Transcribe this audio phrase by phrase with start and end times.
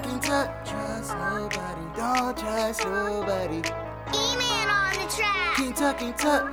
[0.00, 0.64] talking tuck.
[0.64, 1.96] Trust nobody.
[1.96, 3.58] Don't trust nobody.
[4.14, 5.56] E-Man on the track.
[5.56, 6.44] Kentucky tuck.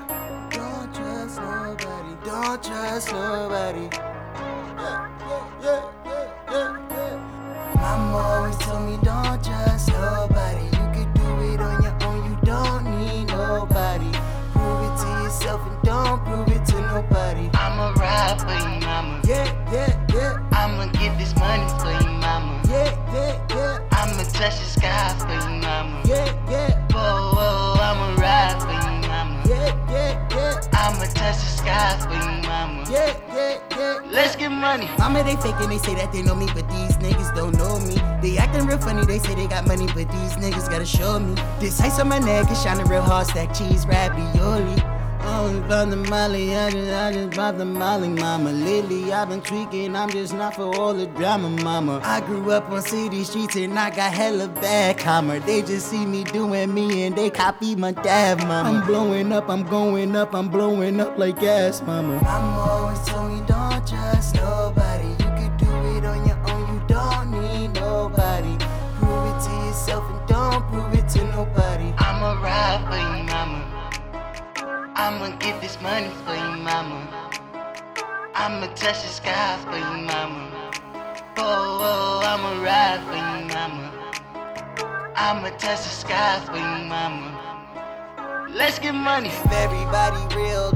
[0.50, 2.16] Don't trust nobody.
[2.26, 3.90] Don't trust nobody.
[3.92, 7.76] Yeah, yeah, yeah, yeah, yeah, yeah.
[7.76, 10.66] Mama always told me don't trust nobody.
[10.66, 12.30] You can do it on your own.
[12.30, 14.12] You don't need nobody.
[14.52, 16.57] Prove it to yourself and don't prove it
[24.38, 26.02] touch the sky for you, mama.
[26.06, 29.44] yeah, yeah, Whoa, whoa, I'ma ride for you, mama.
[29.50, 32.86] yeah, yeah, yeah, I'ma touch the sky for you, mama.
[32.90, 34.00] yeah, yeah, yeah.
[34.12, 34.90] Let's get money.
[35.00, 37.96] Mama, they faking, they say that they know me, but these niggas don't know me.
[38.22, 41.36] They acting real funny, they say they got money, but these niggas gotta show me.
[41.60, 44.82] This ice on my neck is shining real hard, stack cheese, ravioli.
[45.30, 48.50] Oh, about the molly, I just, I just bought the molly, mama.
[48.52, 52.00] Lately, I've been tweaking, I'm just not for all the drama, mama.
[52.02, 55.42] I grew up on city streets and I got hella bad karma.
[55.42, 58.80] They just see me doing me and they copy my dad, mama.
[58.80, 62.22] I'm blowing up, I'm going up, I'm blowing up like gas, mama.
[62.22, 65.10] Mama always told me don't trust nobody.
[65.10, 68.56] You can do it on your own, you don't need nobody.
[68.96, 71.94] Prove it to yourself and don't prove it to nobody.
[71.98, 73.27] I'ma ride for you.
[75.00, 77.08] I'ma get this money for you, mama.
[78.34, 80.50] I'ma touch the sky for you, mama.
[81.38, 83.92] Whoa, whoa, I'ma ride for you, mama.
[85.16, 87.30] I'ma touch the sky for you, mama.
[88.50, 89.30] Let's get money.
[89.52, 90.72] Everybody real,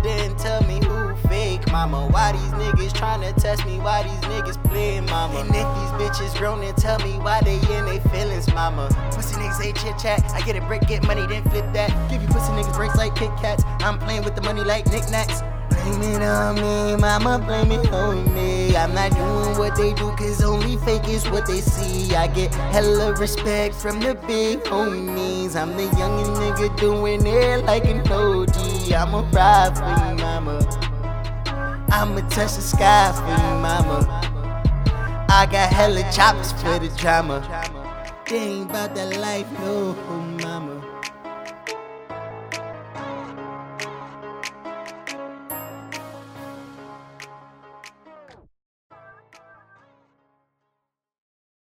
[1.71, 2.07] mama.
[2.07, 3.79] Why these niggas tryna test me?
[3.79, 5.39] Why these niggas playing, mama?
[5.39, 8.89] And if these bitches grown, then tell me why they in they feelings, mama.
[9.11, 10.23] Pussy niggas ain't chit chat.
[10.33, 11.89] I get a brick, get money, then flip that.
[12.09, 13.63] Give you pussy niggas breaks like Kit Kats.
[13.79, 15.41] I'm playing with the money like knickknacks.
[15.69, 18.75] Blame it on me, mama, blame it on me.
[18.75, 22.13] I'm not doing what they do, cause only fake is what they see.
[22.13, 25.55] I get hella respect from the big homies.
[25.55, 28.91] I'm the youngest nigga doing it like an OG.
[28.91, 30.80] I'ma ride for you, mama.
[31.93, 34.07] I'ma touch the sky for you, mama.
[35.29, 37.41] I got hella choppers for the drama.
[38.29, 39.93] They ain't about that life, no,
[40.41, 41.00] mama.